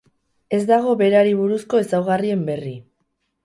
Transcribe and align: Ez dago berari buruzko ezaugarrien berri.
Ez 0.57 0.61
dago 0.71 0.95
berari 1.03 1.37
buruzko 1.43 1.85
ezaugarrien 1.85 2.45
berri. 2.51 2.77